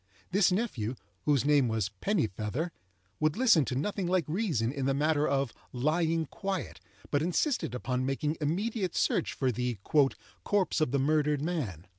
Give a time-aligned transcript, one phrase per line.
[0.31, 0.95] This nephew,
[1.25, 2.71] whose name was Pennifeather,
[3.19, 6.79] would listen to nothing like reason in the matter of "lying quiet,"
[7.11, 9.77] but insisted upon making immediate search for the
[10.43, 11.85] "corpse of the murdered man."